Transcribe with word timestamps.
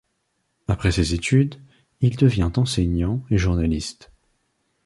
Après 0.67 0.91
ses 0.91 1.13
études, 1.13 1.61
il 1.99 2.15
devient 2.15 2.49
enseignant 2.55 3.21
et 3.29 3.37
journaliste. 3.37 4.11